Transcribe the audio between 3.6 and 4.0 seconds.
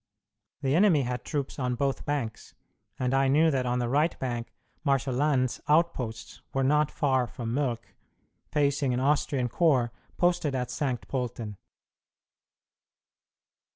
on the